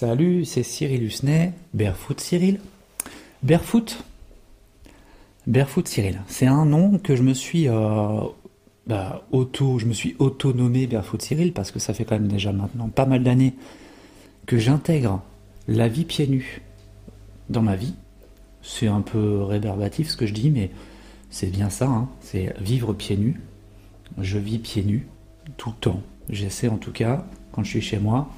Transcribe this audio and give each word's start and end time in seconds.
Salut, 0.00 0.44
c'est 0.44 0.62
Cyril 0.62 1.02
Husnet, 1.02 1.54
Barefoot 1.74 2.20
Cyril. 2.20 2.60
Barefoot 3.42 4.04
Barefoot 5.48 5.88
Cyril, 5.88 6.20
c'est 6.28 6.46
un 6.46 6.66
nom 6.66 6.98
que 6.98 7.16
je 7.16 7.24
me 7.24 7.34
suis 7.34 7.68
euh, 7.68 8.20
bah, 8.86 9.26
auto, 9.32 9.80
je 9.80 9.86
me 9.86 9.92
suis 9.92 10.14
auto-nommé 10.20 10.86
Barefoot 10.86 11.20
Cyril 11.20 11.52
parce 11.52 11.72
que 11.72 11.80
ça 11.80 11.94
fait 11.94 12.04
quand 12.04 12.14
même 12.14 12.28
déjà 12.28 12.52
maintenant 12.52 12.88
pas 12.88 13.06
mal 13.06 13.24
d'années 13.24 13.54
que 14.46 14.56
j'intègre 14.56 15.20
la 15.66 15.88
vie 15.88 16.04
pieds 16.04 16.28
nus 16.28 16.62
dans 17.48 17.62
ma 17.62 17.74
vie. 17.74 17.94
C'est 18.62 18.86
un 18.86 19.00
peu 19.00 19.42
réverbatif 19.42 20.10
ce 20.10 20.16
que 20.16 20.26
je 20.26 20.32
dis, 20.32 20.52
mais 20.52 20.70
c'est 21.28 21.50
bien 21.50 21.70
ça, 21.70 21.86
hein. 21.86 22.08
c'est 22.20 22.54
vivre 22.60 22.92
pieds 22.92 23.16
nus. 23.16 23.40
Je 24.20 24.38
vis 24.38 24.60
pieds 24.60 24.84
nus 24.84 25.08
tout 25.56 25.70
le 25.70 25.80
temps. 25.80 26.02
J'essaie 26.30 26.68
en 26.68 26.78
tout 26.78 26.92
cas, 26.92 27.26
quand 27.50 27.64
je 27.64 27.70
suis 27.70 27.82
chez 27.82 27.98
moi, 27.98 28.28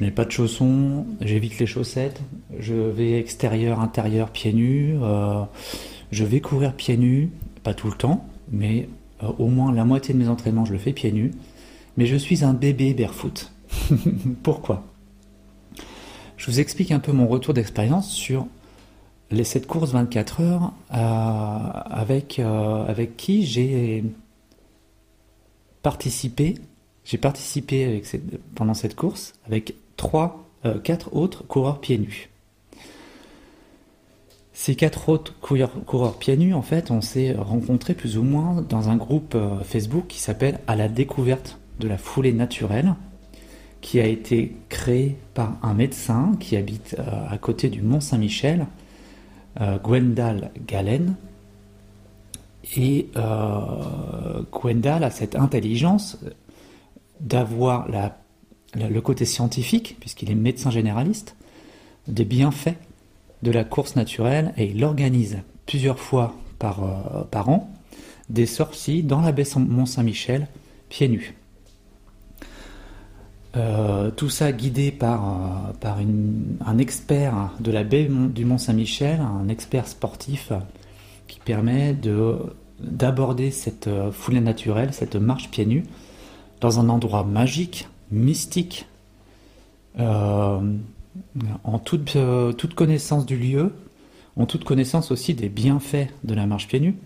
je 0.00 0.06
n'ai 0.06 0.10
pas 0.10 0.24
de 0.24 0.30
chaussons, 0.30 1.06
j'évite 1.20 1.58
les 1.58 1.66
chaussettes, 1.66 2.22
je 2.58 2.72
vais 2.74 3.18
extérieur, 3.18 3.80
intérieur, 3.80 4.30
pieds 4.30 4.54
nus, 4.54 4.96
euh, 5.02 5.42
je 6.10 6.24
vais 6.24 6.40
courir 6.40 6.72
pieds 6.72 6.96
nus, 6.96 7.28
pas 7.62 7.74
tout 7.74 7.88
le 7.88 7.92
temps, 7.92 8.26
mais 8.50 8.88
euh, 9.22 9.26
au 9.38 9.48
moins 9.48 9.74
la 9.74 9.84
moitié 9.84 10.14
de 10.14 10.18
mes 10.18 10.28
entraînements 10.28 10.64
je 10.64 10.72
le 10.72 10.78
fais 10.78 10.94
pieds 10.94 11.12
nus, 11.12 11.32
mais 11.98 12.06
je 12.06 12.16
suis 12.16 12.44
un 12.44 12.54
bébé 12.54 12.94
barefoot. 12.94 13.52
Pourquoi? 14.42 14.84
Je 16.38 16.46
vous 16.46 16.60
explique 16.60 16.92
un 16.92 17.00
peu 17.00 17.12
mon 17.12 17.26
retour 17.26 17.52
d'expérience 17.52 18.10
sur 18.10 18.46
les, 19.30 19.44
cette 19.44 19.66
course 19.66 19.92
24 19.92 20.40
heures 20.40 20.72
euh, 20.94 20.96
avec, 20.96 22.38
avec 22.38 23.18
qui 23.18 23.44
j'ai 23.44 24.02
participé 25.82 26.54
j'ai 27.04 27.18
participé 27.18 28.02
pendant 28.54 28.74
cette 28.74 28.94
course 28.94 29.32
avec 29.46 29.74
trois, 30.00 30.48
euh, 30.64 30.78
quatre 30.78 31.14
autres 31.14 31.44
coureurs 31.46 31.78
pieds 31.78 31.98
nus. 31.98 32.30
Ces 34.54 34.74
quatre 34.74 35.10
autres 35.10 35.38
coureurs, 35.40 36.16
pieds 36.18 36.38
nus, 36.38 36.54
en 36.54 36.62
fait, 36.62 36.90
on 36.90 37.02
s'est 37.02 37.34
rencontrés 37.34 37.92
plus 37.92 38.16
ou 38.16 38.22
moins 38.22 38.64
dans 38.66 38.88
un 38.88 38.96
groupe 38.96 39.34
euh, 39.34 39.60
Facebook 39.60 40.06
qui 40.08 40.18
s'appelle 40.18 40.58
À 40.66 40.74
la 40.74 40.88
découverte 40.88 41.58
de 41.80 41.86
la 41.86 41.98
foulée 41.98 42.32
naturelle, 42.32 42.94
qui 43.82 44.00
a 44.00 44.06
été 44.06 44.56
créé 44.70 45.18
par 45.34 45.58
un 45.62 45.74
médecin 45.74 46.32
qui 46.40 46.56
habite 46.56 46.96
euh, 46.98 47.28
à 47.28 47.36
côté 47.36 47.68
du 47.68 47.82
Mont 47.82 48.00
Saint-Michel, 48.00 48.66
Gwendal 49.82 50.52
Galen. 50.66 51.16
Et 52.76 53.08
Gwendal 54.52 55.04
a 55.04 55.10
cette 55.10 55.34
intelligence 55.34 56.18
d'avoir 57.20 57.88
le 58.74 59.00
côté 59.00 59.24
scientifique, 59.24 59.96
puisqu'il 60.00 60.30
est 60.30 60.34
médecin 60.34 60.70
généraliste, 60.70 61.36
des 62.08 62.24
bienfaits 62.24 62.76
de 63.42 63.50
la 63.50 63.64
course 63.64 63.96
naturelle 63.96 64.52
et 64.56 64.66
il 64.66 64.84
organise 64.84 65.38
plusieurs 65.66 65.98
fois 65.98 66.34
par, 66.58 66.84
euh, 66.84 67.40
an 67.40 67.70
des 68.28 68.46
sorties 68.46 69.02
dans 69.02 69.20
la 69.20 69.32
baie 69.32 69.44
Mont-Saint-Michel 69.56 70.46
pieds 70.88 71.08
nus. 71.08 71.34
Euh, 73.56 74.12
tout 74.12 74.28
ça 74.28 74.52
guidé 74.52 74.92
par, 74.92 75.24
euh, 75.24 75.72
par 75.80 75.98
un 75.98 76.78
expert 76.78 77.52
de 77.58 77.72
la 77.72 77.82
baie 77.82 78.08
du 78.08 78.44
Mont-Saint-Michel, 78.44 79.20
un 79.20 79.48
expert 79.48 79.88
sportif 79.88 80.52
qui 81.26 81.40
permet 81.40 81.96
d'aborder 82.78 83.50
cette 83.50 83.88
foulée 84.12 84.40
naturelle, 84.40 84.92
cette 84.92 85.16
marche 85.16 85.50
pieds 85.50 85.66
nus, 85.66 85.84
dans 86.60 86.78
un 86.78 86.88
endroit 86.88 87.24
magique, 87.24 87.88
mystique, 88.10 88.86
euh, 89.98 90.60
en 91.64 91.78
toute, 91.78 92.16
euh, 92.16 92.52
toute, 92.52 92.74
connaissance 92.74 93.26
du 93.26 93.36
lieu, 93.36 93.72
en 94.36 94.46
toute 94.46 94.64
connaissance 94.64 95.10
aussi 95.10 95.34
des 95.34 95.48
bienfaits 95.48 96.08
de 96.24 96.34
la 96.34 96.46
marche 96.46 96.68
pieds 96.68 96.80
nus. 96.80 96.96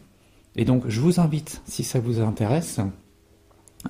Et 0.56 0.64
donc, 0.64 0.84
je 0.88 1.00
vous 1.00 1.20
invite, 1.20 1.62
si 1.66 1.82
ça 1.84 2.00
vous 2.00 2.20
intéresse, 2.20 2.80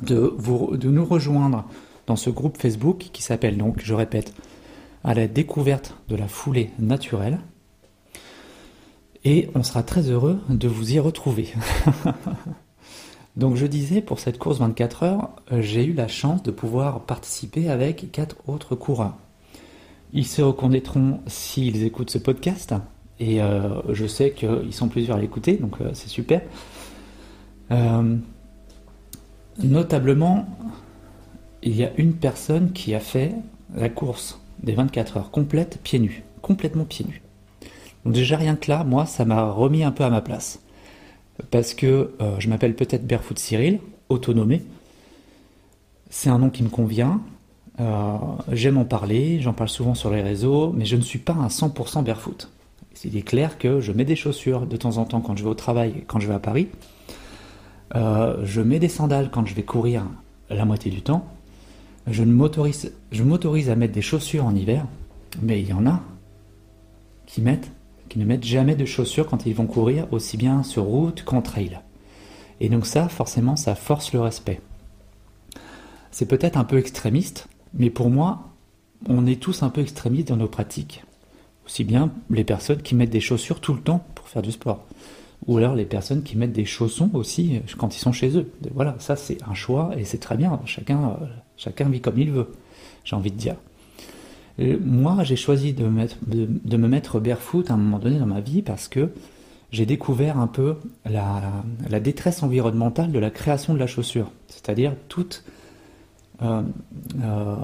de 0.02 0.88
nous 0.88 1.04
rejoindre 1.04 1.64
dans 2.06 2.16
ce 2.16 2.30
groupe 2.30 2.58
Facebook 2.58 3.10
qui 3.12 3.22
s'appelle 3.22 3.56
donc, 3.56 3.80
je 3.82 3.94
répète, 3.94 4.34
à 5.04 5.14
la 5.14 5.28
découverte 5.28 5.96
de 6.08 6.16
la 6.16 6.28
foulée 6.28 6.70
naturelle. 6.78 7.38
Et 9.24 9.48
on 9.54 9.62
sera 9.62 9.82
très 9.82 10.10
heureux 10.10 10.38
de 10.48 10.68
vous 10.68 10.94
y 10.94 10.98
retrouver. 10.98 11.48
Donc 13.36 13.56
je 13.56 13.66
disais, 13.66 14.00
pour 14.00 14.20
cette 14.20 14.38
course 14.38 14.58
24 14.58 15.02
heures, 15.02 15.30
euh, 15.50 15.60
j'ai 15.60 15.84
eu 15.84 15.92
la 15.92 16.06
chance 16.06 16.42
de 16.42 16.50
pouvoir 16.52 17.00
participer 17.00 17.68
avec 17.68 18.12
quatre 18.12 18.36
autres 18.46 18.76
coureurs. 18.76 19.16
Ils 20.12 20.26
se 20.26 20.42
reconnaîtront 20.42 21.20
s'ils 21.26 21.82
écoutent 21.82 22.10
ce 22.10 22.18
podcast, 22.18 22.74
et 23.18 23.42
euh, 23.42 23.80
je 23.92 24.06
sais 24.06 24.30
qu'ils 24.30 24.72
sont 24.72 24.88
plusieurs 24.88 25.16
à 25.16 25.20
l'écouter, 25.20 25.56
donc 25.56 25.80
euh, 25.80 25.90
c'est 25.94 26.08
super. 26.08 26.42
notablement, 29.62 30.46
il 31.62 31.74
y 31.74 31.84
a 31.84 31.90
une 31.96 32.14
personne 32.14 32.72
qui 32.72 32.94
a 32.94 33.00
fait 33.00 33.34
la 33.74 33.88
course 33.88 34.40
des 34.62 34.74
24 34.74 35.16
heures 35.16 35.30
complète 35.32 35.80
pieds 35.82 35.98
nus, 35.98 36.22
complètement 36.40 36.84
pieds 36.84 37.06
nus. 37.06 37.22
Donc 38.04 38.14
déjà 38.14 38.36
rien 38.36 38.54
que 38.54 38.70
là, 38.70 38.84
moi, 38.84 39.06
ça 39.06 39.24
m'a 39.24 39.50
remis 39.50 39.82
un 39.82 39.90
peu 39.90 40.04
à 40.04 40.10
ma 40.10 40.20
place 40.20 40.63
parce 41.50 41.74
que 41.74 42.12
euh, 42.20 42.36
je 42.38 42.48
m'appelle 42.48 42.74
peut-être 42.74 43.06
Barefoot 43.06 43.38
Cyril, 43.38 43.80
autonomé. 44.08 44.62
C'est 46.10 46.30
un 46.30 46.38
nom 46.38 46.50
qui 46.50 46.62
me 46.62 46.68
convient. 46.68 47.20
Euh, 47.80 48.16
j'aime 48.52 48.78
en 48.78 48.84
parler, 48.84 49.40
j'en 49.40 49.52
parle 49.52 49.68
souvent 49.68 49.94
sur 49.94 50.10
les 50.10 50.22
réseaux, 50.22 50.72
mais 50.72 50.84
je 50.84 50.96
ne 50.96 51.00
suis 51.00 51.18
pas 51.18 51.32
un 51.32 51.48
100% 51.48 52.04
barefoot. 52.04 52.50
Il 53.04 53.16
est 53.16 53.22
clair 53.22 53.58
que 53.58 53.80
je 53.80 53.92
mets 53.92 54.04
des 54.04 54.16
chaussures 54.16 54.66
de 54.66 54.76
temps 54.76 54.98
en 54.98 55.04
temps 55.04 55.20
quand 55.20 55.36
je 55.36 55.42
vais 55.42 55.50
au 55.50 55.54
travail, 55.54 56.04
quand 56.06 56.20
je 56.20 56.28
vais 56.28 56.34
à 56.34 56.38
Paris. 56.38 56.68
Euh, 57.96 58.36
je 58.44 58.60
mets 58.60 58.78
des 58.78 58.88
sandales 58.88 59.30
quand 59.30 59.44
je 59.44 59.54
vais 59.54 59.62
courir 59.62 60.04
la 60.48 60.64
moitié 60.64 60.90
du 60.90 61.02
temps. 61.02 61.26
Je 62.06 62.22
m'autorise 62.22 63.70
à 63.70 63.76
mettre 63.76 63.92
des 63.92 64.02
chaussures 64.02 64.44
en 64.46 64.54
hiver, 64.54 64.86
mais 65.42 65.60
il 65.60 65.68
y 65.68 65.72
en 65.72 65.86
a 65.86 66.00
qui 67.26 67.40
mettent 67.40 67.70
qui 68.14 68.20
ne 68.20 68.24
mettent 68.24 68.44
jamais 68.44 68.76
de 68.76 68.84
chaussures 68.84 69.26
quand 69.26 69.44
ils 69.44 69.56
vont 69.56 69.66
courir, 69.66 70.06
aussi 70.12 70.36
bien 70.36 70.62
sur 70.62 70.84
route 70.84 71.24
qu'en 71.24 71.42
trail. 71.42 71.80
Et 72.60 72.68
donc 72.68 72.86
ça, 72.86 73.08
forcément, 73.08 73.56
ça 73.56 73.74
force 73.74 74.12
le 74.12 74.20
respect. 74.20 74.60
C'est 76.12 76.26
peut-être 76.26 76.56
un 76.56 76.62
peu 76.62 76.78
extrémiste, 76.78 77.48
mais 77.74 77.90
pour 77.90 78.10
moi, 78.10 78.50
on 79.08 79.26
est 79.26 79.42
tous 79.42 79.64
un 79.64 79.68
peu 79.68 79.80
extrémistes 79.80 80.28
dans 80.28 80.36
nos 80.36 80.46
pratiques. 80.46 81.02
Aussi 81.66 81.82
bien 81.82 82.12
les 82.30 82.44
personnes 82.44 82.82
qui 82.82 82.94
mettent 82.94 83.10
des 83.10 83.18
chaussures 83.18 83.58
tout 83.58 83.74
le 83.74 83.80
temps 83.80 84.06
pour 84.14 84.28
faire 84.28 84.42
du 84.42 84.52
sport. 84.52 84.84
Ou 85.48 85.58
alors 85.58 85.74
les 85.74 85.84
personnes 85.84 86.22
qui 86.22 86.36
mettent 86.36 86.52
des 86.52 86.66
chaussons 86.66 87.10
aussi 87.14 87.62
quand 87.78 87.96
ils 87.96 88.00
sont 88.00 88.12
chez 88.12 88.38
eux. 88.38 88.48
Voilà, 88.74 88.94
ça 89.00 89.16
c'est 89.16 89.42
un 89.42 89.54
choix 89.54 89.90
et 89.98 90.04
c'est 90.04 90.18
très 90.18 90.36
bien. 90.36 90.60
Chacun, 90.66 91.16
euh, 91.20 91.26
chacun 91.56 91.88
vit 91.88 92.00
comme 92.00 92.20
il 92.20 92.30
veut, 92.30 92.52
j'ai 93.02 93.16
envie 93.16 93.32
de 93.32 93.36
dire 93.36 93.56
moi, 94.58 95.24
j'ai 95.24 95.36
choisi 95.36 95.72
de 95.72 95.84
me, 95.86 96.88
mettre, 96.88 97.20
barefoot 97.20 97.70
à 97.70 97.74
un 97.74 97.76
moment 97.76 97.98
donné 97.98 98.18
dans 98.18 98.26
ma 98.26 98.40
vie 98.40 98.62
parce 98.62 98.88
que 98.88 99.10
j'ai 99.72 99.86
découvert 99.86 100.38
un 100.38 100.46
peu 100.46 100.76
la, 101.04 102.00
détresse 102.00 102.42
environnementale 102.42 103.10
de 103.10 103.18
la 103.18 103.30
création 103.30 103.74
de 103.74 103.78
la 103.78 103.88
chaussure, 103.88 104.30
c'est-à-dire 104.46 104.94
toute 105.08 105.44
euh, 106.42 106.62
euh, 107.22 107.56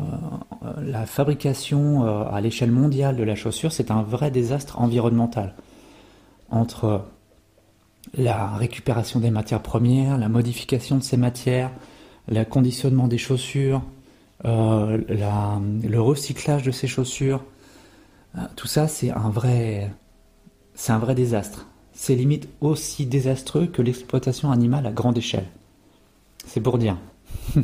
la 0.83 1.07
fabrication 1.07 2.05
euh, 2.05 2.25
à 2.31 2.41
l'échelle 2.41 2.71
mondiale 2.71 3.17
de 3.17 3.23
la 3.23 3.35
chaussure, 3.35 3.73
c'est 3.73 3.91
un 3.91 4.03
vrai 4.03 4.31
désastre 4.31 4.81
environnemental. 4.81 5.55
Entre 6.51 7.05
la 8.15 8.49
récupération 8.57 9.21
des 9.21 9.31
matières 9.31 9.63
premières, 9.63 10.19
la 10.19 10.29
modification 10.29 10.97
de 10.97 11.03
ces 11.03 11.17
matières, 11.17 11.71
le 12.29 12.43
conditionnement 12.45 13.07
des 13.07 13.19
chaussures, 13.19 13.83
euh, 14.45 14.99
le 15.09 16.01
recyclage 16.01 16.63
de 16.63 16.71
ces 16.71 16.87
chaussures, 16.87 17.45
euh, 18.37 18.41
tout 18.57 18.67
ça 18.67 18.89
c'est 18.89 19.11
un 19.11 19.29
vrai, 19.29 19.91
c'est 20.75 20.93
un 20.93 20.99
vrai 20.99 21.15
désastre. 21.15 21.67
C'est 21.93 22.15
limite 22.15 22.49
aussi 22.61 23.05
désastreux 23.05 23.67
que 23.67 23.83
l'exploitation 23.83 24.51
animale 24.51 24.87
à 24.87 24.93
grande 24.93 25.19
échelle. 25.19 25.47
C'est 26.47 26.61
pour 26.61 26.79
dire. 26.79 26.97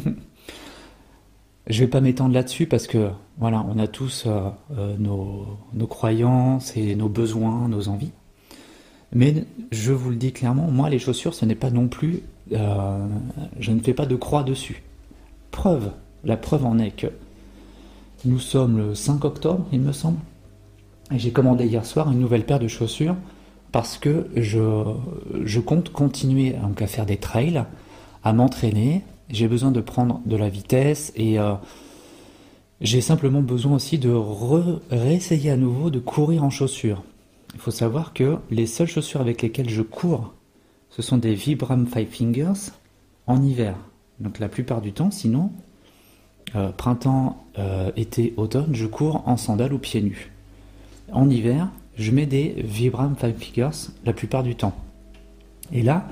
Je 1.69 1.81
vais 1.81 1.88
pas 1.88 2.00
m'étendre 2.00 2.32
là-dessus 2.32 2.67
parce 2.67 2.87
que 2.87 3.11
voilà, 3.38 3.64
on 3.69 3.78
a 3.78 3.88
tous 3.88 4.26
euh, 4.26 4.96
nos, 4.99 5.46
nos, 5.73 5.87
croyances 5.88 6.76
et 6.76 6.94
nos 6.94 7.08
besoins, 7.08 7.67
nos 7.69 7.88
envies. 7.88 8.12
Mais 9.12 9.46
je 9.73 9.93
vous 9.93 10.11
le 10.11 10.17
dis 10.17 10.32
clairement, 10.32 10.70
moi 10.70 10.90
les 10.90 11.00
chaussures, 11.00 11.34
ce 11.34 11.44
n'est 11.44 11.56
pas 11.56 11.70
non 11.70 11.88
plus, 11.88 12.23
je 12.50 13.70
ne 13.73 13.81
fais 13.81 13.94
pas 13.94 14.06
de 14.06 14.14
croix 14.14 14.44
dessus. 14.44 14.82
Preuve, 15.50 15.90
la 16.24 16.36
preuve 16.36 16.64
en 16.64 16.78
est 16.78 16.90
que 16.90 17.08
nous 18.24 18.38
sommes 18.38 18.78
le 18.78 18.94
5 18.94 19.24
octobre, 19.24 19.66
il 19.72 19.80
me 19.80 19.92
semble, 19.92 20.18
et 21.12 21.18
j'ai 21.18 21.30
commandé 21.30 21.66
hier 21.66 21.84
soir 21.86 22.10
une 22.10 22.18
nouvelle 22.18 22.44
paire 22.44 22.58
de 22.58 22.68
chaussures 22.68 23.16
parce 23.72 23.98
que 23.98 24.28
je, 24.34 25.60
compte 25.60 25.92
continuer 25.92 26.52
donc, 26.52 26.82
à 26.82 26.86
faire 26.86 27.06
des 27.06 27.18
trails, 27.18 27.64
à 28.24 28.32
m'entraîner. 28.32 29.04
J'ai 29.28 29.48
besoin 29.48 29.70
de 29.70 29.80
prendre 29.80 30.20
de 30.24 30.36
la 30.36 30.48
vitesse 30.48 31.12
et, 31.14 31.38
euh, 31.38 31.54
J'ai 32.80 33.00
simplement 33.00 33.42
besoin 33.42 33.74
aussi 33.76 33.98
de 33.98 34.12
réessayer 34.90 35.50
à 35.50 35.56
nouveau 35.56 35.90
de 35.90 35.98
courir 35.98 36.42
en 36.44 36.50
chaussures. 36.50 37.02
Il 37.54 37.60
faut 37.60 37.70
savoir 37.70 38.12
que 38.12 38.36
les 38.50 38.66
seules 38.66 38.88
chaussures 38.88 39.20
avec 39.20 39.42
lesquelles 39.42 39.70
je 39.70 39.82
cours, 39.82 40.34
ce 40.90 41.02
sont 41.02 41.18
des 41.18 41.34
Vibram 41.34 41.86
Five 41.86 42.08
Fingers 42.08 42.72
en 43.26 43.42
hiver. 43.42 43.76
Donc 44.20 44.38
la 44.38 44.48
plupart 44.48 44.80
du 44.80 44.92
temps, 44.92 45.10
sinon, 45.10 45.50
euh, 46.56 46.70
printemps, 46.70 47.44
euh, 47.58 47.91
été, 47.97 48.32
automne, 48.38 48.70
je 48.73 48.87
cours 48.87 49.23
en 49.26 49.37
sandales 49.37 49.75
ou 49.75 49.79
pieds 49.79 50.00
nus. 50.00 50.32
En 51.12 51.29
hiver, 51.29 51.69
je 51.97 52.11
mets 52.12 52.25
des 52.25 52.55
Vibram 52.64 53.14
Five 53.14 53.37
Fingers 53.37 53.91
la 54.06 54.14
plupart 54.14 54.43
du 54.43 54.55
temps. 54.55 54.75
Et 55.70 55.82
là, 55.82 56.08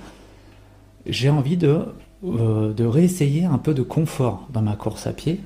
j'ai 1.06 1.30
envie 1.30 1.56
de, 1.56 1.86
euh, 2.24 2.74
réessayer 2.78 3.44
un 3.44 3.56
peu 3.56 3.72
de 3.72 3.82
confort 3.82 4.46
dans 4.52 4.62
ma 4.62 4.76
course 4.76 5.06
à 5.06 5.12
pied. 5.12 5.40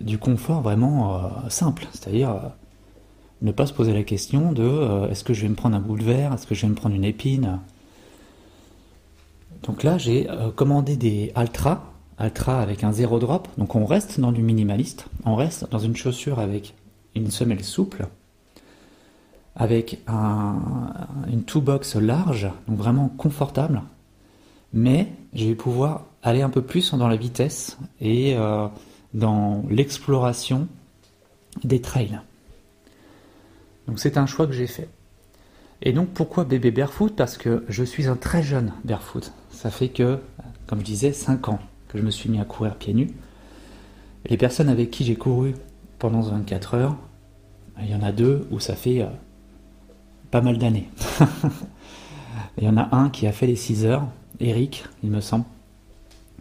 du 0.00 0.18
confort 0.18 0.62
vraiment 0.62 1.20
simple, 1.48 1.88
c'est-à-dire 1.90 2.52
ne 3.40 3.50
pas 3.50 3.66
se 3.66 3.72
poser 3.72 3.92
la 3.92 4.04
question 4.04 4.52
de 4.52 5.08
est-ce 5.10 5.24
que 5.24 5.34
je 5.34 5.42
vais 5.42 5.48
me 5.48 5.56
prendre 5.56 5.74
un 5.74 5.80
bout 5.80 5.98
de 5.98 6.08
est-ce 6.08 6.46
que 6.46 6.54
je 6.54 6.62
vais 6.62 6.68
me 6.68 6.76
prendre 6.76 6.94
une 6.94 7.04
épine? 7.04 7.58
Donc 9.64 9.82
là, 9.82 9.98
j'ai 9.98 10.28
commandé 10.54 10.96
des 10.96 11.32
Altra, 11.34 11.91
Altra 12.22 12.60
avec 12.60 12.84
un 12.84 12.92
zéro 12.92 13.18
drop. 13.18 13.48
Donc 13.58 13.74
on 13.74 13.84
reste 13.84 14.20
dans 14.20 14.30
du 14.30 14.42
minimaliste, 14.42 15.06
on 15.24 15.34
reste 15.34 15.68
dans 15.70 15.80
une 15.80 15.96
chaussure 15.96 16.38
avec 16.38 16.74
une 17.16 17.32
semelle 17.32 17.64
souple, 17.64 18.06
avec 19.56 20.00
un, 20.06 20.56
une 21.30 21.42
two-box 21.42 21.96
large, 21.96 22.48
donc 22.68 22.78
vraiment 22.78 23.08
confortable. 23.08 23.82
Mais 24.72 25.08
je 25.34 25.46
vais 25.46 25.56
pouvoir 25.56 26.04
aller 26.22 26.42
un 26.42 26.48
peu 26.48 26.62
plus 26.62 26.94
dans 26.94 27.08
la 27.08 27.16
vitesse 27.16 27.76
et 28.00 28.36
euh, 28.36 28.68
dans 29.14 29.64
l'exploration 29.68 30.68
des 31.64 31.80
trails. 31.80 32.20
Donc 33.88 33.98
c'est 33.98 34.16
un 34.16 34.26
choix 34.26 34.46
que 34.46 34.52
j'ai 34.52 34.68
fait. 34.68 34.88
Et 35.82 35.92
donc 35.92 36.10
pourquoi 36.10 36.44
bébé 36.44 36.70
barefoot? 36.70 37.16
Parce 37.16 37.36
que 37.36 37.64
je 37.68 37.82
suis 37.82 38.06
un 38.06 38.14
très 38.14 38.44
jeune 38.44 38.72
barefoot. 38.84 39.32
Ça 39.50 39.70
fait 39.70 39.88
que, 39.88 40.20
comme 40.68 40.78
je 40.78 40.84
disais, 40.84 41.12
5 41.12 41.48
ans 41.48 41.58
que 41.92 41.98
je 41.98 42.02
me 42.02 42.10
suis 42.10 42.30
mis 42.30 42.40
à 42.40 42.44
courir 42.44 42.76
pieds 42.76 42.94
nus. 42.94 43.10
Les 44.26 44.38
personnes 44.38 44.70
avec 44.70 44.90
qui 44.90 45.04
j'ai 45.04 45.16
couru 45.16 45.54
pendant 45.98 46.22
24 46.22 46.74
heures, 46.74 46.96
il 47.80 47.90
y 47.90 47.94
en 47.94 48.02
a 48.02 48.12
deux 48.12 48.46
où 48.50 48.60
ça 48.60 48.74
fait 48.74 49.02
euh, 49.02 49.08
pas 50.30 50.40
mal 50.40 50.56
d'années. 50.56 50.88
il 52.58 52.64
y 52.64 52.68
en 52.68 52.78
a 52.78 52.96
un 52.96 53.10
qui 53.10 53.26
a 53.26 53.32
fait 53.32 53.46
les 53.46 53.56
6 53.56 53.84
heures, 53.84 54.06
Eric, 54.40 54.84
il 55.02 55.10
me 55.10 55.20
semble, 55.20 55.44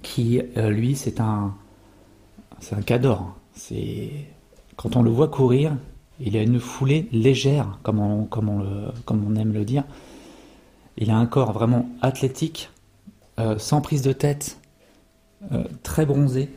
qui, 0.03 0.41
euh, 0.55 0.69
lui, 0.69 0.95
c'est 0.95 1.19
un, 1.19 1.53
c'est 2.59 2.75
un 2.75 2.81
cador. 2.81 3.35
C'est 3.53 4.09
quand 4.77 4.95
on 4.95 5.03
le 5.03 5.11
voit 5.11 5.27
courir, 5.27 5.75
il 6.21 6.37
a 6.37 6.41
une 6.41 6.61
foulée 6.61 7.09
légère, 7.11 7.77
comme 7.83 7.99
on, 7.99 8.23
comme 8.23 8.47
on, 8.47 8.93
comme 9.03 9.25
on 9.27 9.35
aime 9.35 9.51
le 9.51 9.65
dire. 9.65 9.83
Il 10.97 11.11
a 11.11 11.17
un 11.17 11.25
corps 11.25 11.51
vraiment 11.51 11.89
athlétique, 12.01 12.69
euh, 13.39 13.57
sans 13.57 13.81
prise 13.81 14.01
de 14.01 14.13
tête, 14.13 14.60
euh, 15.51 15.63
très 15.81 16.05
bronzé. 16.05 16.49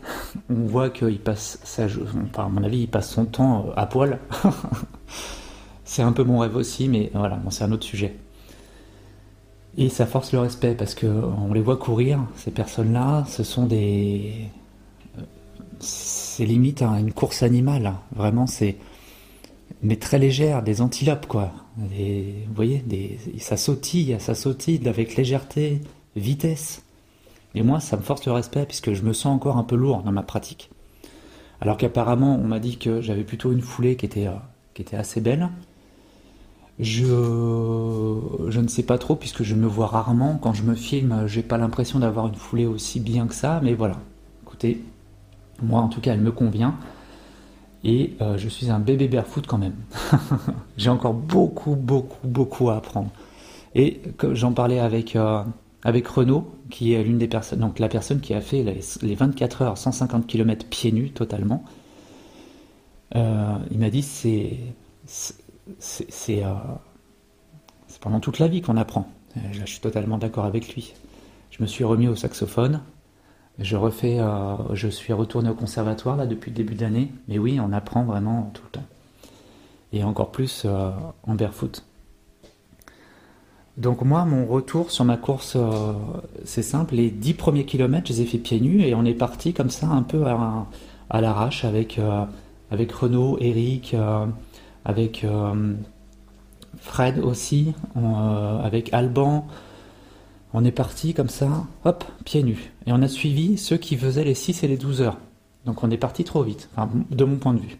On 0.50 0.66
voit 0.66 0.90
qu'il 0.90 1.18
passe 1.18 1.58
sa, 1.64 1.84
à 1.84 2.48
mon 2.48 2.62
avis, 2.62 2.80
il 2.80 2.88
passe 2.88 3.10
son 3.10 3.24
temps 3.24 3.66
euh, 3.68 3.72
à 3.76 3.86
poil. 3.86 4.18
c'est 5.84 6.02
un 6.02 6.12
peu 6.12 6.22
mon 6.22 6.40
rêve 6.40 6.54
aussi, 6.56 6.88
mais 6.88 7.10
voilà, 7.14 7.40
c'est 7.48 7.64
un 7.64 7.72
autre 7.72 7.84
sujet. 7.84 8.14
Et 9.78 9.88
ça 9.88 10.06
force 10.06 10.32
le 10.32 10.40
respect 10.40 10.74
parce 10.74 10.94
que 10.94 11.06
on 11.06 11.54
les 11.54 11.62
voit 11.62 11.78
courir. 11.78 12.26
Ces 12.36 12.50
personnes-là, 12.50 13.24
ce 13.26 13.42
sont 13.42 13.66
des, 13.66 14.50
euh, 15.18 15.22
c'est 15.80 16.44
limite 16.44 16.82
à 16.82 17.00
une 17.00 17.12
course 17.12 17.42
animale. 17.42 17.94
Vraiment, 18.14 18.46
c'est 18.46 18.76
mais 19.82 19.96
très 19.96 20.18
légère, 20.18 20.62
des 20.62 20.80
antilopes 20.82 21.26
quoi. 21.26 21.52
vous 21.76 22.54
voyez, 22.54 22.84
ça 23.38 23.56
sautille, 23.56 24.16
ça 24.18 24.34
sautille 24.34 24.86
avec 24.88 25.16
légèreté, 25.16 25.80
vitesse. 26.16 26.83
Et 27.54 27.62
moi, 27.62 27.80
ça 27.80 27.96
me 27.96 28.02
force 28.02 28.26
le 28.26 28.32
respect 28.32 28.66
puisque 28.66 28.92
je 28.92 29.02
me 29.02 29.12
sens 29.12 29.34
encore 29.34 29.56
un 29.56 29.64
peu 29.64 29.76
lourd 29.76 30.02
dans 30.02 30.12
ma 30.12 30.22
pratique. 30.22 30.70
Alors 31.60 31.76
qu'apparemment, 31.76 32.38
on 32.42 32.46
m'a 32.46 32.58
dit 32.58 32.76
que 32.78 33.00
j'avais 33.00 33.24
plutôt 33.24 33.52
une 33.52 33.60
foulée 33.60 33.96
qui 33.96 34.06
était, 34.06 34.26
euh, 34.26 34.32
qui 34.74 34.82
était 34.82 34.96
assez 34.96 35.20
belle. 35.20 35.48
Je, 36.80 37.06
je 38.48 38.60
ne 38.60 38.66
sais 38.66 38.82
pas 38.82 38.98
trop 38.98 39.14
puisque 39.14 39.44
je 39.44 39.54
me 39.54 39.66
vois 39.66 39.86
rarement. 39.86 40.36
Quand 40.36 40.52
je 40.52 40.64
me 40.64 40.74
filme, 40.74 41.26
j'ai 41.26 41.42
pas 41.42 41.56
l'impression 41.56 42.00
d'avoir 42.00 42.26
une 42.26 42.34
foulée 42.34 42.66
aussi 42.66 42.98
bien 42.98 43.26
que 43.26 43.34
ça. 43.34 43.60
Mais 43.62 43.74
voilà. 43.74 43.96
Écoutez, 44.42 44.82
moi 45.62 45.80
en 45.80 45.88
tout 45.88 46.00
cas, 46.00 46.12
elle 46.12 46.20
me 46.20 46.32
convient. 46.32 46.74
Et 47.84 48.16
euh, 48.20 48.38
je 48.38 48.48
suis 48.48 48.70
un 48.70 48.80
bébé 48.80 49.08
barefoot 49.08 49.46
quand 49.46 49.58
même. 49.58 49.76
j'ai 50.76 50.90
encore 50.90 51.14
beaucoup, 51.14 51.76
beaucoup, 51.76 52.26
beaucoup 52.26 52.70
à 52.70 52.76
apprendre. 52.76 53.10
Et 53.74 54.00
j'en 54.32 54.52
parlais 54.52 54.80
avec, 54.80 55.16
euh, 55.16 55.42
avec 55.84 56.08
Renaud, 56.08 56.50
qui 56.70 56.94
est 56.94 57.04
l'une 57.04 57.18
des 57.18 57.28
personnes, 57.28 57.60
donc 57.60 57.78
la 57.78 57.88
personne 57.88 58.20
qui 58.20 58.32
a 58.32 58.40
fait 58.40 58.62
les, 59.02 59.14
24 59.14 59.62
heures, 59.62 59.78
150 59.78 60.26
km 60.26 60.66
pieds 60.66 60.92
nus 60.92 61.10
totalement. 61.10 61.62
Euh, 63.14 63.58
il 63.70 63.78
m'a 63.78 63.90
dit 63.90 64.02
c'est 64.02 64.58
c'est 65.78 66.42
euh, 66.42 66.54
pendant 68.00 68.20
toute 68.20 68.38
la 68.38 68.48
vie 68.48 68.62
qu'on 68.62 68.78
apprend. 68.78 69.08
je 69.52 69.64
suis 69.66 69.80
totalement 69.80 70.16
d'accord 70.16 70.46
avec 70.46 70.74
lui. 70.74 70.94
Je 71.50 71.62
me 71.62 71.66
suis 71.66 71.84
remis 71.84 72.08
au 72.08 72.16
saxophone. 72.16 72.80
Je 73.58 73.76
refais, 73.76 74.18
euh, 74.18 74.74
je 74.74 74.88
suis 74.88 75.12
retourné 75.12 75.50
au 75.50 75.54
conservatoire 75.54 76.16
là 76.16 76.26
depuis 76.26 76.50
le 76.50 76.56
début 76.56 76.74
d'année. 76.74 77.12
Mais 77.28 77.38
oui, 77.38 77.60
on 77.60 77.72
apprend 77.72 78.04
vraiment 78.04 78.50
tout 78.54 78.62
le 78.64 78.70
temps. 78.70 78.86
Et 79.92 80.02
encore 80.02 80.32
plus 80.32 80.66
en 80.66 81.34
barefoot. 81.34 81.84
Donc 83.76 84.02
moi, 84.02 84.24
mon 84.24 84.46
retour 84.46 84.90
sur 84.92 85.04
ma 85.04 85.16
course, 85.16 85.54
euh, 85.56 85.92
c'est 86.44 86.62
simple. 86.62 86.94
Les 86.94 87.10
10 87.10 87.34
premiers 87.34 87.64
kilomètres, 87.64 88.06
je 88.06 88.12
les 88.12 88.22
ai 88.22 88.26
fait 88.26 88.38
pieds 88.38 88.60
nus 88.60 88.82
et 88.82 88.94
on 88.94 89.04
est 89.04 89.14
parti 89.14 89.52
comme 89.52 89.70
ça 89.70 89.88
un 89.88 90.02
peu 90.02 90.24
à, 90.26 91.20
l'arrache 91.20 91.64
avec, 91.64 91.98
euh, 91.98 92.24
avec 92.70 92.92
Renaud, 92.92 93.36
Eric, 93.40 93.94
euh, 93.94 94.26
avec 94.84 95.26
Fred 96.78 97.18
aussi, 97.18 97.72
avec 98.62 98.92
Alban. 98.92 99.46
On 100.52 100.64
est 100.64 100.72
parti 100.72 101.14
comme 101.14 101.30
ça, 101.30 101.64
hop, 101.84 102.04
pieds 102.24 102.44
nus. 102.44 102.72
Et 102.86 102.92
on 102.92 103.02
a 103.02 103.08
suivi 103.08 103.58
ceux 103.58 103.76
qui 103.76 103.96
faisaient 103.96 104.24
les 104.24 104.34
6 104.34 104.62
et 104.62 104.68
les 104.68 104.76
12 104.76 105.00
heures. 105.00 105.18
Donc 105.64 105.82
on 105.82 105.90
est 105.90 105.96
parti 105.96 106.22
trop 106.22 106.42
vite, 106.42 106.68
de 107.10 107.24
mon 107.24 107.36
point 107.36 107.54
de 107.54 107.60
vue. 107.60 107.78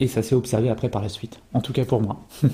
Et 0.00 0.08
ça 0.08 0.22
s'est 0.22 0.34
observé 0.34 0.68
après 0.68 0.90
par 0.90 1.00
la 1.00 1.08
suite, 1.08 1.40
en 1.54 1.60
tout 1.60 1.72
cas 1.72 1.84
pour 1.84 2.02
moi. 2.02 2.20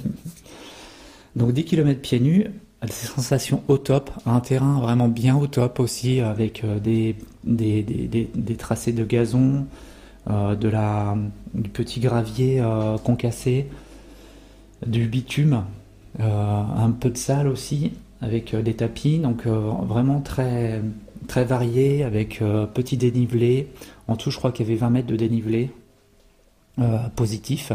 Donc 1.37 1.53
10 1.53 1.65
km 1.65 2.01
pieds 2.01 2.21
nus, 2.21 2.47
des 2.87 2.93
sensations 2.93 3.63
au 3.69 3.79
top, 3.79 4.11
un 4.27 4.41
terrain 4.41 4.81
vraiment 4.81 5.09
bien 5.09 5.37
au 5.37 5.47
top 5.47 5.81
aussi, 5.81 6.21
avec 6.21 6.63
euh, 6.65 6.79
des, 6.79 8.57
tracés 8.57 8.93
de 8.93 9.05
gazon, 9.05 9.67
euh, 10.31 10.55
du 11.55 11.69
petit 11.69 12.01
gravier 12.01 12.61
euh, 12.61 12.99
concassé, 12.99 13.67
du 14.87 15.07
bitume, 15.07 15.65
un 16.19 16.91
peu 16.91 17.11
de 17.11 17.17
salle 17.17 17.49
aussi, 17.49 17.93
avec 18.21 18.55
des 18.55 18.75
tapis, 18.75 19.19
donc 19.19 19.47
vraiment 19.47 20.21
très, 20.21 20.83
très 21.27 21.45
varié, 21.45 22.05
avec 22.05 22.43
petit 22.75 22.97
dénivelé. 22.97 23.69
En 24.09 24.17
tout, 24.17 24.31
je 24.31 24.37
crois 24.37 24.53
qu'il 24.53 24.67
y 24.67 24.69
avait 24.69 24.79
20 24.79 24.91
mètres 24.91 25.09
de 25.09 25.17
dénivelé 25.17 25.71
positif. 27.17 27.73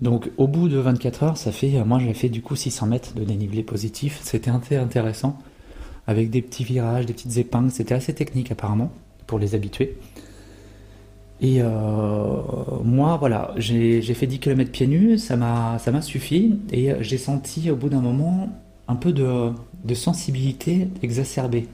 Donc 0.00 0.30
au 0.36 0.48
bout 0.48 0.68
de 0.68 0.78
24 0.78 1.22
heures, 1.22 1.36
ça 1.36 1.52
fait, 1.52 1.82
moi 1.84 1.98
j'ai 1.98 2.14
fait 2.14 2.28
du 2.28 2.42
coup 2.42 2.56
600 2.56 2.86
mètres 2.86 3.14
de 3.14 3.24
dénivelé 3.24 3.62
positif. 3.62 4.20
C'était 4.22 4.50
intéressant, 4.50 5.38
avec 6.06 6.30
des 6.30 6.42
petits 6.42 6.64
virages, 6.64 7.06
des 7.06 7.12
petites 7.12 7.36
épingles. 7.36 7.70
C'était 7.70 7.94
assez 7.94 8.14
technique 8.14 8.50
apparemment 8.50 8.90
pour 9.26 9.38
les 9.38 9.54
habitués. 9.54 9.96
Et 11.40 11.60
euh, 11.60 12.40
moi, 12.84 13.16
voilà, 13.18 13.52
j'ai 13.56 14.02
fait 14.02 14.26
10 14.26 14.38
km 14.38 14.70
pieds 14.70 14.86
nus, 14.86 15.18
ça 15.18 15.36
m'a 15.36 16.00
suffi. 16.00 16.58
Et 16.72 16.92
j'ai 17.00 17.18
senti 17.18 17.70
au 17.70 17.76
bout 17.76 17.88
d'un 17.88 18.00
moment 18.00 18.48
un 18.88 18.96
peu 18.96 19.12
de, 19.12 19.52
sensibilité 19.94 20.88
exacerbée. 21.02 21.68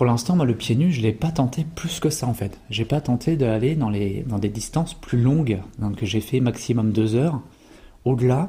Pour 0.00 0.06
l'instant, 0.06 0.34
moi, 0.34 0.46
le 0.46 0.54
pied 0.54 0.76
nu, 0.76 0.90
je 0.90 1.02
l'ai 1.02 1.12
pas 1.12 1.30
tenté 1.30 1.66
plus 1.74 2.00
que 2.00 2.08
ça 2.08 2.26
en 2.26 2.32
fait. 2.32 2.58
J'ai 2.70 2.86
pas 2.86 3.02
tenté 3.02 3.36
d'aller 3.36 3.74
dans, 3.74 3.90
les, 3.90 4.24
dans 4.26 4.38
des 4.38 4.48
distances 4.48 4.94
plus 4.94 5.20
longues. 5.20 5.58
Donc 5.78 6.02
j'ai 6.02 6.22
fait 6.22 6.40
maximum 6.40 6.90
deux 6.90 7.16
heures. 7.16 7.42
Au-delà, 8.06 8.48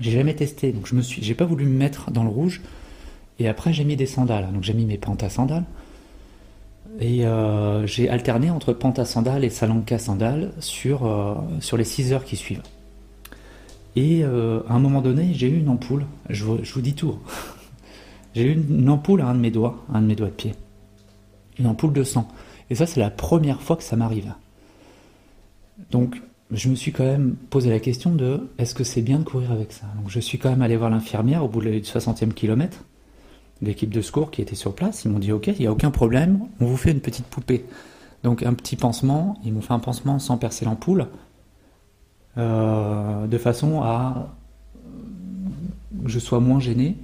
j'ai 0.00 0.10
jamais 0.10 0.34
testé. 0.34 0.72
Donc 0.72 0.88
je 0.88 0.96
me 0.96 1.00
suis, 1.00 1.22
j'ai 1.22 1.36
pas 1.36 1.44
voulu 1.44 1.64
me 1.64 1.78
mettre 1.78 2.10
dans 2.10 2.24
le 2.24 2.28
rouge. 2.28 2.60
Et 3.38 3.46
après, 3.46 3.72
j'ai 3.72 3.84
mis 3.84 3.94
des 3.94 4.06
sandales. 4.06 4.50
Donc 4.52 4.64
j'ai 4.64 4.72
mis 4.74 4.84
mes 4.84 4.98
pentes 4.98 5.22
à 5.22 5.28
sandales. 5.28 5.62
Et 6.98 7.24
euh, 7.24 7.86
j'ai 7.86 8.08
alterné 8.08 8.50
entre 8.50 8.72
pente 8.72 8.98
à 8.98 9.04
sandales 9.04 9.44
et 9.44 9.50
salanka 9.50 10.00
sandales 10.00 10.50
sur, 10.58 11.06
euh, 11.06 11.36
sur 11.60 11.76
les 11.76 11.84
6 11.84 12.12
heures 12.12 12.24
qui 12.24 12.34
suivent. 12.34 12.62
Et 13.94 14.24
euh, 14.24 14.62
à 14.68 14.74
un 14.74 14.80
moment 14.80 15.02
donné, 15.02 15.34
j'ai 15.34 15.48
eu 15.48 15.60
une 15.60 15.68
ampoule. 15.68 16.04
Je 16.28 16.42
vous 16.42 16.80
dis 16.80 16.94
tout. 16.94 17.16
J'ai 18.34 18.44
eu 18.44 18.52
une 18.52 18.88
ampoule 18.88 19.20
à 19.20 19.26
un 19.28 19.34
de 19.34 19.40
mes 19.40 19.50
doigts, 19.50 19.84
un 19.92 20.02
de 20.02 20.06
mes 20.06 20.14
doigts 20.14 20.28
de 20.28 20.32
pied. 20.32 20.54
Une 21.58 21.66
ampoule 21.66 21.92
de 21.92 22.04
sang. 22.04 22.28
Et 22.70 22.74
ça, 22.74 22.86
c'est 22.86 23.00
la 23.00 23.10
première 23.10 23.62
fois 23.62 23.76
que 23.76 23.82
ça 23.82 23.96
m'arrive. 23.96 24.32
Donc, 25.90 26.20
je 26.50 26.68
me 26.68 26.74
suis 26.74 26.92
quand 26.92 27.04
même 27.04 27.36
posé 27.50 27.70
la 27.70 27.80
question 27.80 28.14
de 28.14 28.48
est-ce 28.58 28.74
que 28.74 28.84
c'est 28.84 29.02
bien 29.02 29.18
de 29.18 29.24
courir 29.24 29.52
avec 29.52 29.72
ça? 29.72 29.86
Donc, 29.96 30.08
je 30.08 30.20
suis 30.20 30.38
quand 30.38 30.50
même 30.50 30.62
allé 30.62 30.76
voir 30.76 30.90
l'infirmière 30.90 31.44
au 31.44 31.48
bout 31.48 31.60
du 31.60 31.80
60e 31.80 32.32
kilomètre, 32.32 32.84
l'équipe 33.62 33.90
de 33.90 34.00
secours 34.00 34.30
qui 34.30 34.42
était 34.42 34.54
sur 34.54 34.74
place. 34.74 35.04
Ils 35.04 35.10
m'ont 35.10 35.18
dit 35.18 35.32
Ok, 35.32 35.48
il 35.48 35.58
n'y 35.58 35.66
a 35.66 35.72
aucun 35.72 35.90
problème, 35.90 36.40
on 36.60 36.66
vous 36.66 36.76
fait 36.76 36.90
une 36.90 37.00
petite 37.00 37.26
poupée. 37.26 37.64
Donc, 38.22 38.42
un 38.42 38.54
petit 38.54 38.76
pansement, 38.76 39.38
ils 39.44 39.52
m'ont 39.52 39.60
fait 39.60 39.74
un 39.74 39.78
pansement 39.78 40.18
sans 40.18 40.36
percer 40.36 40.64
l'ampoule, 40.64 41.06
euh, 42.36 43.26
de 43.26 43.38
façon 43.38 43.82
à 43.82 44.34
que 46.04 46.10
je 46.10 46.18
sois 46.18 46.40
moins 46.40 46.60
gêné 46.60 46.96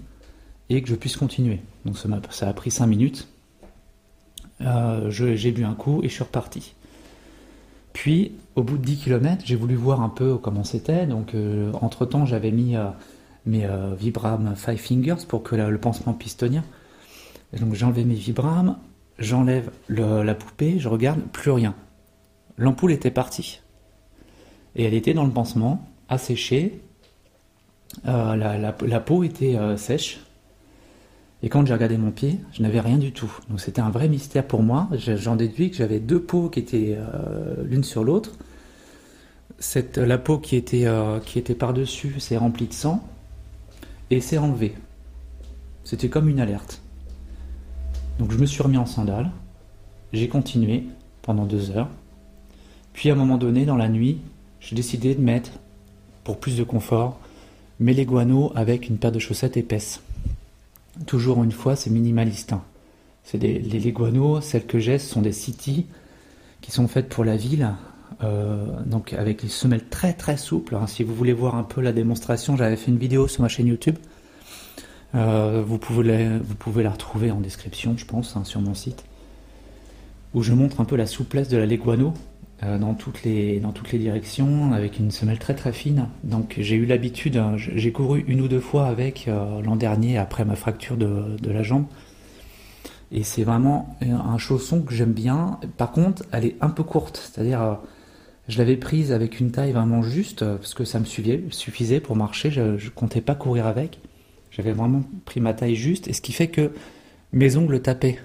et 0.70 0.82
que 0.82 0.88
je 0.88 0.94
puisse 0.94 1.16
continuer. 1.16 1.60
Donc, 1.84 1.96
ça, 1.98 2.48
a, 2.48 2.52
pris 2.52 2.70
5 2.70 2.86
minutes. 2.86 3.28
Euh, 4.60 5.10
j'ai 5.10 5.52
bu 5.52 5.64
un 5.64 5.74
coup 5.74 6.00
et 6.02 6.08
je 6.08 6.14
suis 6.14 6.24
reparti. 6.24 6.74
Puis, 7.92 8.32
au 8.56 8.62
bout 8.62 8.78
de 8.78 8.84
10 8.84 8.96
km, 8.98 9.42
j'ai 9.44 9.56
voulu 9.56 9.74
voir 9.74 10.00
un 10.00 10.08
peu 10.08 10.36
comment 10.36 10.64
c'était. 10.64 11.06
Donc, 11.06 11.34
euh, 11.34 11.72
entre-temps, 11.80 12.24
j'avais 12.24 12.50
mis 12.50 12.76
euh, 12.76 12.88
mes 13.46 13.68
Vibram 13.98 14.54
Five 14.56 14.78
Fingers 14.78 15.26
pour 15.28 15.42
que 15.42 15.54
le 15.54 15.78
pansement 15.78 16.12
puisse 16.12 16.36
tenir. 16.36 16.62
donc, 17.58 17.74
j'ai 17.74 17.84
enlevé 17.84 18.04
mes 18.04 18.14
Vibram, 18.14 18.78
j'enlève 19.18 19.70
la 19.88 20.34
poupée, 20.34 20.78
je 20.78 20.88
regarde, 20.88 21.20
plus 21.32 21.50
rien. 21.50 21.74
L'ampoule 22.56 22.92
était 22.92 23.10
partie. 23.10 23.60
Et 24.76 24.84
elle 24.84 24.94
était 24.94 25.14
dans 25.14 25.24
le 25.24 25.30
pansement, 25.30 25.86
asséchée. 26.08 26.80
La, 28.04 28.58
la, 28.58 29.00
peau 29.00 29.22
était 29.22 29.56
sèche. 29.76 30.20
Et 31.44 31.50
quand 31.50 31.66
j'ai 31.66 31.74
regardé 31.74 31.98
mon 31.98 32.10
pied, 32.10 32.40
je 32.54 32.62
n'avais 32.62 32.80
rien 32.80 32.96
du 32.96 33.12
tout. 33.12 33.30
Donc 33.50 33.60
c'était 33.60 33.82
un 33.82 33.90
vrai 33.90 34.08
mystère 34.08 34.46
pour 34.46 34.62
moi. 34.62 34.88
J'en 34.94 35.36
déduis 35.36 35.70
que 35.70 35.76
j'avais 35.76 36.00
deux 36.00 36.22
peaux 36.22 36.48
qui 36.48 36.58
étaient 36.58 36.96
euh, 36.96 37.62
l'une 37.64 37.84
sur 37.84 38.02
l'autre. 38.02 38.32
La 39.96 40.16
peau 40.16 40.38
qui 40.38 40.56
était, 40.56 40.86
euh, 40.86 41.20
qui 41.20 41.38
était 41.38 41.54
par-dessus 41.54 42.18
s'est 42.18 42.38
remplie 42.38 42.66
de 42.66 42.72
sang 42.72 43.06
et 44.10 44.22
s'est 44.22 44.38
enlevée. 44.38 44.74
C'était 45.84 46.08
comme 46.08 46.30
une 46.30 46.40
alerte. 46.40 46.80
Donc 48.18 48.32
je 48.32 48.38
me 48.38 48.46
suis 48.46 48.62
remis 48.62 48.78
en 48.78 48.86
sandales. 48.86 49.30
J'ai 50.14 50.28
continué 50.28 50.84
pendant 51.20 51.44
deux 51.44 51.72
heures. 51.72 51.90
Puis 52.94 53.10
à 53.10 53.12
un 53.12 53.16
moment 53.16 53.36
donné, 53.36 53.66
dans 53.66 53.76
la 53.76 53.90
nuit, 53.90 54.16
j'ai 54.60 54.74
décidé 54.76 55.14
de 55.14 55.20
mettre, 55.20 55.50
pour 56.24 56.40
plus 56.40 56.56
de 56.56 56.64
confort, 56.64 57.20
mes 57.80 57.92
leguanos 57.92 58.50
avec 58.54 58.88
une 58.88 58.96
paire 58.96 59.12
de 59.12 59.18
chaussettes 59.18 59.58
épaisses. 59.58 60.00
Toujours 61.06 61.42
une 61.42 61.52
fois, 61.52 61.76
c'est 61.76 61.90
minimaliste. 61.90 62.52
Hein. 62.52 62.62
C'est 63.24 63.38
les 63.38 63.60
Leguano, 63.60 64.40
celles 64.40 64.66
que 64.66 64.78
j'ai, 64.78 64.98
sont 64.98 65.22
des 65.22 65.32
City 65.32 65.86
qui 66.64 66.70
sont 66.70 66.88
faites 66.88 67.10
pour 67.10 67.24
la 67.24 67.36
ville, 67.36 67.74
euh, 68.22 68.64
donc 68.86 69.12
avec 69.12 69.42
les 69.42 69.50
semelles 69.50 69.86
très 69.86 70.14
très 70.14 70.38
souples. 70.38 70.76
Hein. 70.76 70.86
Si 70.86 71.04
vous 71.04 71.14
voulez 71.14 71.34
voir 71.34 71.56
un 71.56 71.62
peu 71.62 71.82
la 71.82 71.92
démonstration, 71.92 72.56
j'avais 72.56 72.76
fait 72.76 72.90
une 72.90 72.96
vidéo 72.96 73.28
sur 73.28 73.42
ma 73.42 73.48
chaîne 73.48 73.66
YouTube. 73.66 73.96
Euh, 75.14 75.62
vous, 75.66 75.76
pouvez 75.76 76.38
vous 76.38 76.54
pouvez 76.54 76.82
la 76.82 76.90
retrouver 76.90 77.30
en 77.30 77.40
description, 77.40 77.98
je 77.98 78.06
pense, 78.06 78.34
hein, 78.36 78.44
sur 78.44 78.62
mon 78.62 78.72
site, 78.72 79.04
où 80.32 80.42
je 80.42 80.54
montre 80.54 80.80
un 80.80 80.86
peu 80.86 80.96
la 80.96 81.06
souplesse 81.06 81.48
de 81.48 81.58
la 81.58 81.66
Leguano. 81.66 82.14
Euh, 82.64 82.78
dans, 82.78 82.94
toutes 82.94 83.24
les, 83.24 83.58
dans 83.58 83.72
toutes 83.72 83.92
les 83.92 83.98
directions, 83.98 84.72
avec 84.72 84.98
une 84.98 85.10
semelle 85.10 85.38
très 85.38 85.54
très 85.54 85.72
fine. 85.72 86.08
Donc 86.22 86.54
j'ai 86.58 86.76
eu 86.76 86.86
l'habitude, 86.86 87.36
hein, 87.36 87.56
j'ai 87.56 87.92
couru 87.92 88.24
une 88.28 88.40
ou 88.40 88.48
deux 88.48 88.60
fois 88.60 88.86
avec 88.86 89.26
euh, 89.28 89.60
l'an 89.62 89.76
dernier 89.76 90.18
après 90.18 90.44
ma 90.44 90.54
fracture 90.54 90.96
de, 90.96 91.36
de 91.36 91.50
la 91.50 91.62
jambe. 91.62 91.86
Et 93.12 93.22
c'est 93.22 93.44
vraiment 93.44 93.96
un 94.00 94.38
chausson 94.38 94.82
que 94.82 94.94
j'aime 94.94 95.12
bien. 95.12 95.58
Par 95.76 95.92
contre, 95.92 96.24
elle 96.32 96.46
est 96.46 96.56
un 96.60 96.70
peu 96.70 96.82
courte, 96.82 97.30
c'est-à-dire 97.32 97.62
euh, 97.62 97.74
je 98.48 98.58
l'avais 98.58 98.76
prise 98.76 99.12
avec 99.12 99.40
une 99.40 99.50
taille 99.50 99.72
vraiment 99.72 100.02
juste 100.02 100.44
parce 100.44 100.74
que 100.74 100.84
ça 100.84 101.00
me 101.00 101.04
suffisait 101.04 102.00
pour 102.00 102.16
marcher. 102.16 102.50
Je, 102.50 102.60
ne 102.60 102.90
comptais 102.94 103.20
pas 103.20 103.34
courir 103.34 103.66
avec. 103.66 103.98
J'avais 104.50 104.72
vraiment 104.72 105.02
pris 105.24 105.40
ma 105.40 105.54
taille 105.54 105.74
juste, 105.74 106.08
et 106.08 106.12
ce 106.12 106.20
qui 106.20 106.32
fait 106.32 106.48
que 106.48 106.72
mes 107.32 107.56
ongles 107.56 107.80
tapaient 107.80 108.18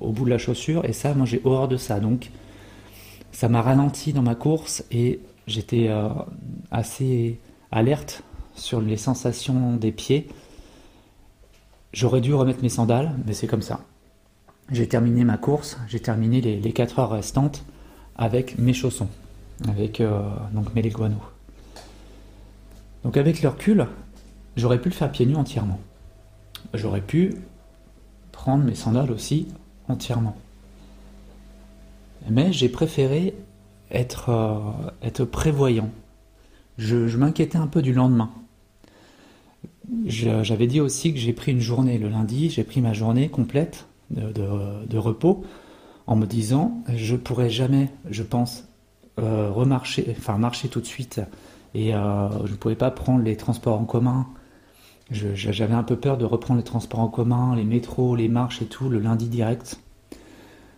au 0.00 0.12
bout 0.12 0.26
de 0.26 0.30
la 0.30 0.38
chaussure. 0.38 0.84
Et 0.84 0.92
ça, 0.92 1.14
moi, 1.14 1.24
j'ai 1.24 1.40
horreur 1.44 1.68
de 1.68 1.76
ça. 1.76 2.00
Donc, 2.00 2.30
ça 3.32 3.48
m'a 3.48 3.62
ralenti 3.62 4.12
dans 4.12 4.22
ma 4.22 4.34
course 4.34 4.84
et 4.90 5.20
j'étais 5.46 5.88
euh, 5.88 6.08
assez 6.70 7.38
alerte 7.70 8.22
sur 8.54 8.80
les 8.80 8.96
sensations 8.96 9.76
des 9.76 9.92
pieds. 9.92 10.28
J'aurais 11.92 12.20
dû 12.20 12.34
remettre 12.34 12.62
mes 12.62 12.68
sandales, 12.68 13.14
mais 13.26 13.32
c'est 13.32 13.46
comme 13.46 13.62
ça. 13.62 13.80
J'ai 14.70 14.86
terminé 14.86 15.24
ma 15.24 15.36
course, 15.36 15.78
j'ai 15.88 16.00
terminé 16.00 16.40
les, 16.40 16.72
4 16.72 16.98
heures 17.00 17.10
restantes 17.10 17.64
avec 18.16 18.58
mes 18.58 18.72
chaussons, 18.72 19.08
avec 19.68 20.00
euh, 20.00 20.22
donc 20.52 20.74
mes 20.74 20.82
leguanos. 20.82 21.16
Donc 23.02 23.16
avec 23.16 23.42
le 23.42 23.48
recul, 23.48 23.86
j'aurais 24.56 24.80
pu 24.80 24.90
le 24.90 24.94
faire 24.94 25.10
pieds 25.10 25.26
nus 25.26 25.36
entièrement. 25.36 25.80
J'aurais 26.74 27.00
pu 27.00 27.34
prendre 28.30 28.64
mes 28.64 28.74
sandales 28.74 29.10
aussi 29.10 29.48
entièrement. 29.88 30.36
Mais 32.28 32.52
j'ai 32.52 32.68
préféré 32.68 33.34
être, 33.90 34.30
euh, 34.30 35.26
prévoyant. 35.26 35.90
Je, 36.78 37.16
m'inquiétais 37.16 37.58
un 37.58 37.66
peu 37.66 37.82
du 37.82 37.92
lendemain. 37.92 38.30
J'avais 40.06 40.66
dit 40.66 40.80
aussi 40.80 41.12
que 41.12 41.18
j'ai 41.18 41.32
pris 41.32 41.50
une 41.52 41.60
journée 41.60 41.98
le 41.98 42.08
lundi, 42.08 42.48
j'ai 42.48 42.62
pris 42.62 42.80
ma 42.80 42.92
journée 42.92 43.28
complète 43.28 43.86
de, 44.10 44.98
repos 44.98 45.44
en 46.06 46.14
me 46.14 46.26
disant 46.26 46.82
je 46.94 47.16
pourrais 47.16 47.50
jamais, 47.50 47.88
je 48.08 48.22
pense, 48.22 48.68
euh, 49.18 49.50
remarcher, 49.50 50.14
enfin 50.16 50.38
marcher 50.38 50.68
tout 50.68 50.80
de 50.80 50.86
suite 50.86 51.20
et 51.74 51.94
euh, 51.94 52.28
je 52.46 52.52
ne 52.52 52.56
pouvais 52.56 52.76
pas 52.76 52.92
prendre 52.92 53.22
les 53.22 53.36
transports 53.36 53.78
en 53.78 53.84
commun. 53.84 54.28
J'avais 55.10 55.74
un 55.74 55.82
peu 55.82 55.96
peur 55.96 56.18
de 56.18 56.24
reprendre 56.24 56.58
les 56.58 56.64
transports 56.64 57.00
en 57.00 57.08
commun, 57.08 57.56
les 57.56 57.64
métros, 57.64 58.14
les 58.14 58.28
marches 58.28 58.62
et 58.62 58.66
tout 58.66 58.88
le 58.88 59.00
lundi 59.00 59.28
direct 59.28 59.79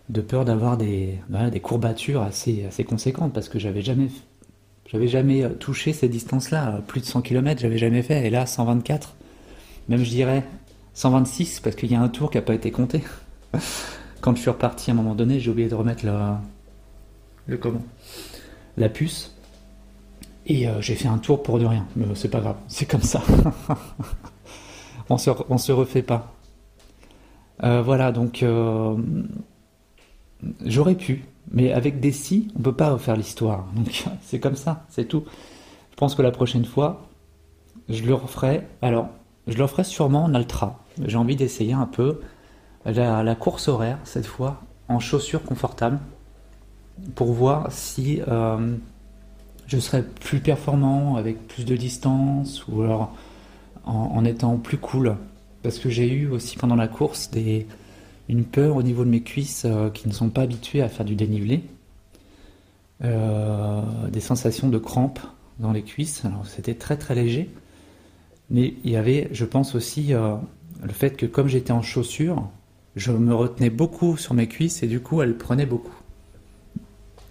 de 0.09 0.21
peur 0.21 0.45
d'avoir 0.45 0.77
des, 0.77 1.19
des 1.51 1.59
courbatures 1.59 2.21
assez, 2.21 2.65
assez 2.65 2.83
conséquentes 2.83 3.33
parce 3.33 3.49
que 3.49 3.59
j'avais 3.59 3.81
jamais, 3.81 4.09
j'avais 4.91 5.07
jamais 5.07 5.49
touché 5.59 5.93
ces 5.93 6.09
distances-là. 6.09 6.81
Plus 6.87 7.01
de 7.01 7.05
100 7.05 7.21
km, 7.21 7.61
j'avais 7.61 7.77
jamais 7.77 8.01
fait. 8.01 8.27
Et 8.27 8.29
là, 8.29 8.45
124, 8.45 9.15
même 9.89 10.03
je 10.03 10.09
dirais 10.09 10.43
126 10.93 11.59
parce 11.61 11.75
qu'il 11.75 11.91
y 11.91 11.95
a 11.95 12.01
un 12.01 12.09
tour 12.09 12.31
qui 12.31 12.37
n'a 12.37 12.41
pas 12.41 12.53
été 12.53 12.71
compté. 12.71 13.03
Quand 14.21 14.35
je 14.35 14.41
suis 14.41 14.49
reparti 14.49 14.89
à 14.89 14.93
un 14.93 14.97
moment 14.97 15.15
donné, 15.15 15.39
j'ai 15.39 15.51
oublié 15.51 15.67
de 15.67 15.75
remettre 15.75 16.05
la, 16.05 16.41
le 17.47 17.57
comment? 17.57 17.83
La 18.77 18.89
puce. 18.89 19.35
Et 20.45 20.67
euh, 20.67 20.81
j'ai 20.81 20.95
fait 20.95 21.07
un 21.07 21.17
tour 21.17 21.43
pour 21.43 21.59
de 21.59 21.65
rien. 21.65 21.85
Mais 21.95 22.05
c'est 22.15 22.29
pas 22.29 22.39
grave, 22.39 22.57
c'est 22.67 22.85
comme 22.85 23.01
ça. 23.01 23.21
on, 25.09 25.17
se, 25.17 25.29
on 25.49 25.57
se 25.57 25.71
refait 25.71 26.03
pas. 26.03 26.33
Euh, 27.63 27.81
voilà, 27.81 28.11
donc 28.11 28.43
euh, 28.43 28.95
J'aurais 30.65 30.95
pu, 30.95 31.25
mais 31.51 31.71
avec 31.71 31.99
des 31.99 32.11
si, 32.11 32.49
on 32.57 32.61
peut 32.61 32.73
pas 32.73 32.91
refaire 32.91 33.15
l'histoire. 33.15 33.65
Donc 33.75 34.05
c'est 34.21 34.39
comme 34.39 34.55
ça, 34.55 34.85
c'est 34.89 35.05
tout. 35.05 35.23
Je 35.91 35.95
pense 35.95 36.15
que 36.15 36.21
la 36.21 36.31
prochaine 36.31 36.65
fois, 36.65 37.07
je 37.89 38.03
le 38.03 38.13
referai. 38.13 38.67
Alors, 38.81 39.09
je 39.47 39.57
le 39.57 39.63
referai 39.63 39.83
sûrement 39.83 40.25
en 40.25 40.33
ultra. 40.33 40.79
J'ai 41.05 41.17
envie 41.17 41.35
d'essayer 41.35 41.73
un 41.73 41.85
peu 41.85 42.21
la, 42.85 43.35
course 43.35 43.67
horaire 43.67 43.99
cette 44.03 44.25
fois 44.25 44.61
en 44.87 44.99
chaussures 44.99 45.43
confortables 45.43 45.99
pour 47.15 47.31
voir 47.33 47.71
si 47.71 48.21
euh, 48.27 48.75
je 49.67 49.79
serais 49.79 50.03
plus 50.03 50.39
performant 50.39 51.15
avec 51.15 51.47
plus 51.47 51.65
de 51.65 51.75
distance 51.75 52.65
ou 52.67 52.81
alors 52.81 53.15
en 53.85 54.23
étant 54.23 54.57
plus 54.57 54.77
cool. 54.77 55.17
Parce 55.61 55.79
que 55.79 55.89
j'ai 55.89 56.11
eu 56.11 56.29
aussi 56.29 56.57
pendant 56.57 56.75
la 56.75 56.87
course 56.87 57.31
des, 57.31 57.67
une 58.29 58.45
peur 58.45 58.75
au 58.75 58.83
niveau 58.83 59.03
de 59.03 59.09
mes 59.09 59.21
cuisses 59.21 59.63
euh, 59.65 59.89
qui 59.89 60.07
ne 60.07 60.13
sont 60.13 60.29
pas 60.29 60.41
habituées 60.41 60.81
à 60.81 60.89
faire 60.89 61.05
du 61.05 61.15
dénivelé, 61.15 61.63
euh, 63.03 63.81
des 64.09 64.21
sensations 64.21 64.69
de 64.69 64.77
crampes 64.77 65.19
dans 65.59 65.71
les 65.71 65.83
cuisses. 65.83 66.23
C'était 66.45 66.75
très 66.75 66.97
très 66.97 67.15
léger, 67.15 67.49
mais 68.49 68.75
il 68.83 68.91
y 68.91 68.95
avait, 68.95 69.29
je 69.31 69.45
pense 69.45 69.75
aussi, 69.75 70.13
euh, 70.13 70.35
le 70.81 70.91
fait 70.93 71.17
que 71.17 71.25
comme 71.25 71.47
j'étais 71.47 71.73
en 71.73 71.81
chaussures, 71.81 72.47
je 72.95 73.11
me 73.11 73.33
retenais 73.33 73.69
beaucoup 73.69 74.17
sur 74.17 74.33
mes 74.33 74.47
cuisses 74.47 74.83
et 74.83 74.87
du 74.87 74.99
coup 74.99 75.21
elles 75.21 75.37
prenaient 75.37 75.65
beaucoup. 75.65 75.95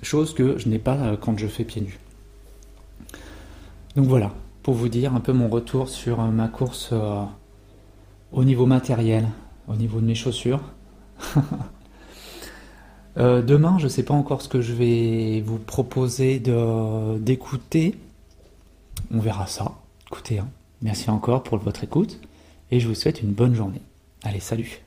Chose 0.03 0.35
que 0.35 0.59
je 0.59 0.69
n'ai 0.69 0.81
pas 0.81 1.17
quand 1.17 1.39
je 1.39 1.47
fais 1.47 1.63
pieds 1.63 1.83
nus. 1.83 1.99
Donc 3.95 4.07
voilà, 4.07 4.33
pour 4.65 4.75
vous 4.75 4.89
dire 4.89 5.15
un 5.15 5.21
peu 5.21 5.33
mon 5.33 5.49
retour 5.49 5.89
sur 5.89 6.21
ma 6.23 6.49
course 6.49 6.93
au 8.33 8.43
niveau 8.43 8.67
matériel, 8.67 9.29
au 9.69 9.77
niveau 9.77 10.01
de 10.01 10.07
mes 10.07 10.17
chaussures. 10.17 10.61
Euh, 13.19 13.43
demain, 13.43 13.77
je 13.79 13.85
ne 13.85 13.89
sais 13.91 14.05
pas 14.05 14.15
encore 14.15 14.41
ce 14.41 14.49
que 14.49 14.63
je 14.63 14.73
vais 14.73 15.43
vous 15.45 15.59
proposer 15.59 16.43
d'écouter. 17.19 17.95
On 19.11 19.19
verra 19.19 19.47
ça. 19.47 19.73
Écoutez, 20.07 20.39
hein. 20.39 20.49
merci 20.81 21.11
encore 21.11 21.43
pour 21.43 21.59
votre 21.59 21.85
écoute 21.85 22.19
et 22.71 22.81
je 22.81 22.89
vous 22.89 22.95
souhaite 22.95 23.21
une 23.21 23.33
bonne 23.33 23.55
journée. 23.55 23.83
Allez, 24.25 24.41
salut 24.41 24.83